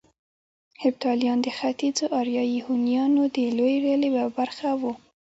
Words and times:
هېپتاليان 0.83 1.37
د 1.41 1.47
ختيځو 1.57 2.05
اریایي 2.19 2.59
هونيانو 2.67 3.21
د 3.35 3.37
لويې 3.57 3.77
ډلې 3.85 4.07
يوه 4.15 4.25
برخه 4.37 4.69
وو 4.81 4.93